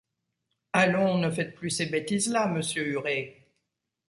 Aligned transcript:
Allons, 0.73 1.19
ne 1.19 1.29
faites 1.29 1.53
plus 1.53 1.67
de 1.67 1.73
ces 1.75 1.85
bêtises-là, 1.85 2.47
monsieur 2.47 2.87
Huré! 2.87 3.47